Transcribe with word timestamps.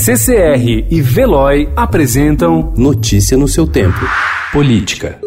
CCR 0.00 0.86
e 0.88 1.02
Veloy 1.02 1.68
apresentam 1.74 2.72
Notícia 2.76 3.36
no 3.36 3.48
seu 3.48 3.66
tempo. 3.66 3.98
Política. 4.52 5.20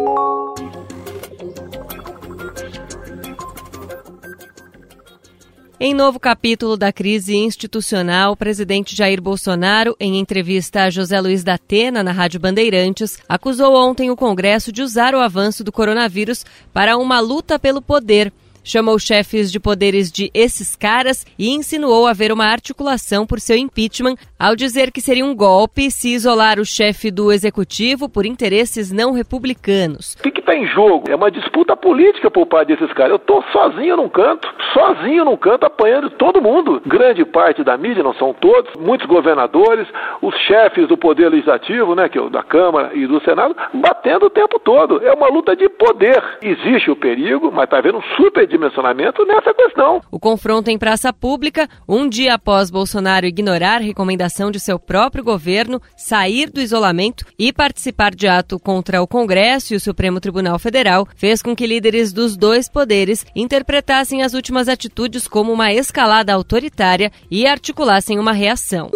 Em 5.78 5.94
novo 5.94 6.22
capítulo 6.22 6.78
da 6.78 6.94
crise 6.94 7.36
institucional, 7.36 8.32
o 8.32 8.38
presidente 8.38 8.96
Jair 8.96 9.22
Bolsonaro, 9.22 9.94
em 10.00 10.18
entrevista 10.18 10.84
a 10.84 10.90
José 10.90 11.20
Luiz 11.20 11.44
da 11.44 11.56
Atena 11.56 12.02
na 12.02 12.14
Rádio 12.14 12.40
Bandeirantes, 12.40 13.20
acusou 13.28 13.76
ontem 13.76 14.10
o 14.10 14.16
Congresso 14.16 14.72
de 14.72 14.82
usar 14.82 15.14
o 15.14 15.20
avanço 15.20 15.66
do 15.66 15.72
coronavírus 15.72 16.46
para 16.74 16.98
uma 16.98 17.20
luta 17.20 17.60
pelo 17.60 17.82
poder 17.82 18.32
chamou 18.64 18.98
chefes 19.00 19.52
de 19.52 19.60
poderes 19.60 20.12
de 20.12 20.30
esses 20.34 20.76
caras 20.76 21.26
e 21.38 21.50
insinuou 21.50 22.08
haver 22.08 22.32
uma 22.32 22.46
articulação 22.46 23.26
por 23.26 23.40
seu 23.40 23.58
impeachment, 23.58 24.16
ao 24.40 24.56
dizer 24.56 24.92
que 24.92 25.02
seria 25.02 25.26
um 25.26 25.36
golpe 25.36 25.92
se 25.92 26.10
isolar 26.10 26.60
o 26.60 26.66
chefe 26.66 27.12
do 27.12 27.32
executivo 27.32 28.10
por 28.10 28.26
interesses 28.26 28.92
não 28.92 29.12
republicanos. 29.12 30.16
O 30.20 30.32
que 30.32 30.40
está 30.40 30.56
em 30.56 30.68
jogo? 30.68 31.10
É 31.10 31.16
uma 31.16 31.32
disputa 31.32 31.76
política 31.76 32.30
por 32.30 32.46
parte 32.46 32.70
desses 32.70 32.94
caras. 32.94 33.12
Eu 33.12 33.18
estou 33.18 33.44
sozinho 33.52 33.98
num 33.98 34.10
canto, 34.10 34.48
sozinho 34.74 35.26
num 35.26 35.38
canto, 35.38 35.66
apanhando 35.66 36.10
todo 36.12 36.42
mundo. 36.42 36.82
Grande 36.86 37.24
parte 37.26 37.64
da 37.64 37.78
mídia, 37.78 38.04
não 38.04 38.14
são 38.16 38.34
todos, 38.34 38.74
muitos 38.80 39.08
governadores, 39.08 39.88
os 40.22 40.36
chefes 40.42 40.88
do 40.88 40.98
poder 40.98 41.30
legislativo, 41.30 41.96
né, 41.96 42.10
que 42.10 42.18
é 42.18 42.30
da 42.30 42.44
Câmara 42.44 42.92
e 42.94 43.08
do 43.08 43.22
Senado, 43.22 43.56
batendo 43.74 44.26
o 44.26 44.30
tempo 44.30 44.60
todo. 44.60 45.06
É 45.06 45.14
uma 45.14 45.28
luta 45.28 45.56
de 45.56 45.68
poder. 45.70 46.22
Existe 46.42 46.92
o 46.92 46.96
perigo, 46.96 47.52
mas 47.52 47.66
está 47.66 47.78
havendo 47.78 47.98
um 47.98 48.04
super 48.16 48.48
dimensionamento 48.52 49.26
nessa 49.26 49.54
questão. 49.54 50.02
O 50.12 50.20
confronto 50.20 50.70
em 50.70 50.78
praça 50.78 51.12
pública, 51.12 51.68
um 51.88 52.08
dia 52.08 52.36
após 52.36 52.70
Bolsonaro 52.70 53.26
ignorar 53.26 53.80
recomendação 53.80 54.52
de 54.52 54.60
seu 54.60 54.78
próprio 54.78 55.24
governo, 55.24 55.82
sair 55.98 56.50
do 56.52 56.62
isolamento 56.62 57.26
e 57.40 57.52
participar 57.52 58.14
de 58.14 58.28
ato 58.28 58.60
contra 58.60 59.02
o 59.02 59.08
Congresso 59.08 59.74
e 59.74 59.78
o 59.78 59.80
Supremo 59.80 60.20
Tribunal 60.20 60.60
Federal, 60.60 61.08
fez 61.16 61.42
com 61.42 61.56
que 61.56 61.66
líderes 61.66 62.14
dos 62.14 62.38
dois 62.38 62.70
poderes 62.70 63.26
interpretassem 63.36 64.22
as 64.22 64.34
últimas 64.34 64.68
atitudes 64.68 65.28
como 65.28 65.52
uma 65.52 65.74
escalada 65.74 66.34
autoritária 66.34 67.12
e 67.30 67.48
articulassem 67.48 68.20
uma 68.20 68.34
reação. 68.34 68.92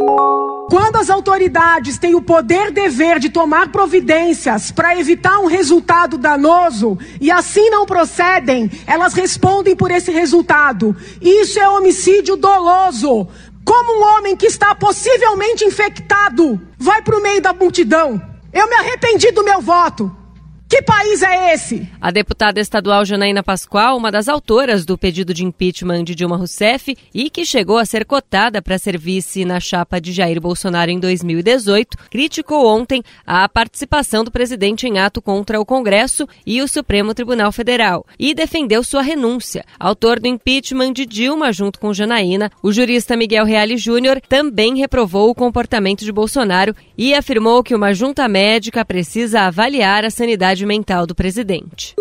Quando 0.67 0.95
as 0.95 1.11
autoridades 1.11 1.99
têm 1.99 2.15
o 2.15 2.21
poder 2.21 2.71
dever 2.71 3.19
de 3.19 3.29
tomar 3.29 3.71
providências 3.71 4.71
para 4.71 4.99
evitar 4.99 5.39
um 5.39 5.45
resultado 5.45 6.17
danoso 6.17 6.97
e 7.21 7.29
assim 7.29 7.69
não 7.69 7.85
procedem, 7.85 8.71
elas 8.87 9.13
respondem 9.13 9.75
por 9.75 9.91
esse 9.91 10.11
resultado. 10.11 10.95
Isso 11.21 11.59
é 11.59 11.69
homicídio 11.69 12.35
doloso. 12.35 13.27
Como 13.63 13.99
um 13.99 14.17
homem 14.17 14.35
que 14.35 14.47
está 14.47 14.73
possivelmente 14.73 15.63
infectado 15.63 16.59
vai 16.77 17.01
para 17.01 17.17
o 17.17 17.21
meio 17.21 17.41
da 17.41 17.53
multidão. 17.53 18.19
Eu 18.51 18.67
me 18.67 18.75
arrependi 18.75 19.31
do 19.31 19.43
meu 19.43 19.61
voto. 19.61 20.24
Que 20.67 20.81
país 20.81 21.21
é 21.21 21.53
esse? 21.53 21.87
A 22.01 22.09
deputada 22.09 22.59
estadual 22.59 23.05
Janaína 23.05 23.43
Pascoal, 23.43 23.95
uma 23.95 24.11
das 24.11 24.27
autoras 24.27 24.83
do 24.83 24.97
pedido 24.97 25.31
de 25.31 25.45
impeachment 25.45 26.03
de 26.03 26.15
Dilma 26.15 26.37
Rousseff 26.37 26.97
e 27.13 27.29
que 27.29 27.45
chegou 27.45 27.77
a 27.77 27.85
ser 27.85 28.03
cotada 28.03 28.63
para 28.63 28.79
servir-se 28.79 29.45
na 29.45 29.59
chapa 29.59 30.01
de 30.01 30.11
Jair 30.11 30.41
Bolsonaro 30.41 30.89
em 30.89 30.99
2018, 30.99 31.95
criticou 32.09 32.65
ontem 32.65 33.03
a 33.27 33.47
participação 33.47 34.23
do 34.23 34.31
presidente 34.31 34.87
em 34.87 34.97
ato 34.97 35.21
contra 35.21 35.61
o 35.61 35.65
Congresso 35.65 36.27
e 36.43 36.59
o 36.63 36.67
Supremo 36.67 37.13
Tribunal 37.13 37.51
Federal 37.51 38.03
e 38.17 38.33
defendeu 38.33 38.83
sua 38.83 39.03
renúncia. 39.03 39.63
Autor 39.79 40.19
do 40.19 40.27
impeachment 40.27 40.93
de 40.93 41.05
Dilma 41.05 41.53
junto 41.53 41.79
com 41.79 41.93
Janaína, 41.93 42.51
o 42.63 42.71
jurista 42.71 43.15
Miguel 43.15 43.45
Reale 43.45 43.77
Júnior 43.77 44.19
também 44.27 44.79
reprovou 44.79 45.29
o 45.29 45.35
comportamento 45.35 46.03
de 46.03 46.11
Bolsonaro 46.11 46.75
e 46.97 47.13
afirmou 47.13 47.61
que 47.61 47.75
uma 47.75 47.93
junta 47.93 48.27
médica 48.27 48.83
precisa 48.83 49.41
avaliar 49.41 50.03
a 50.03 50.09
sanidade 50.09 50.54
saúde 50.55 50.65
mental 50.65 51.05
do 51.05 51.13
presidente. 51.13 51.93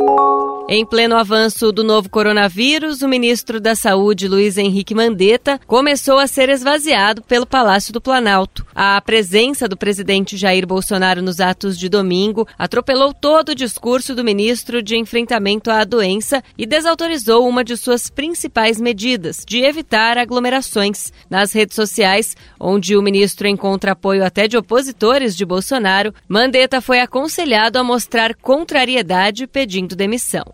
Em 0.67 0.84
pleno 0.87 1.15
avanço 1.15 1.71
do 1.71 1.84
novo 1.84 2.09
coronavírus, 2.09 3.03
o 3.03 3.09
ministro 3.09 3.61
da 3.61 3.75
Saúde, 3.75 4.27
Luiz 4.27 4.56
Henrique 4.56 4.94
Mandetta, 4.94 5.61
começou 5.66 6.19
a 6.19 6.27
ser 6.27 6.49
esvaziado 6.49 7.21
pelo 7.21 7.44
Palácio 7.44 7.93
do 7.93 8.00
Planalto. 8.00 8.65
A 8.75 8.99
presença 9.03 9.69
do 9.69 9.77
presidente 9.77 10.38
Jair 10.38 10.66
Bolsonaro 10.66 11.21
nos 11.21 11.38
atos 11.38 11.78
de 11.78 11.91
domingo 11.91 12.49
atropelou 12.59 13.12
todo 13.12 13.50
o 13.50 13.55
discurso 13.55 14.15
do 14.15 14.25
ministro 14.25 14.83
de 14.83 14.97
enfrentamento 14.97 15.71
à 15.71 15.84
doença 15.84 16.43
e 16.56 16.65
desautorizou 16.65 17.47
uma 17.47 17.62
de 17.62 17.77
suas 17.77 18.09
principais 18.09 18.81
medidas, 18.81 19.44
de 19.47 19.59
evitar 19.59 20.17
aglomerações. 20.17 21.12
Nas 21.28 21.53
redes 21.53 21.77
sociais, 21.77 22.34
onde 22.59 22.97
o 22.97 23.03
ministro 23.03 23.47
encontra 23.47 23.93
apoio 23.93 24.25
até 24.25 24.49
de 24.49 24.56
opositores 24.56 25.37
de 25.37 25.44
Bolsonaro, 25.44 26.15
Mandetta 26.27 26.81
foi 26.81 27.00
aconselhado 27.00 27.78
a 27.78 27.84
mostrar 27.84 28.34
contrariedade 28.34 29.47
pedindo 29.47 29.94
demissão. 29.94 30.53